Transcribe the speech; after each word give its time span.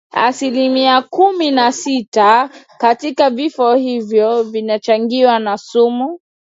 Asilimia 0.13 1.01
kumi 1.01 1.51
na 1.51 1.71
sita 1.71 2.49
katika 2.77 3.29
vifo 3.29 3.73
hivyo 3.75 4.43
vinachangiwa 4.43 5.39
na 5.39 5.57
sumu 5.57 6.19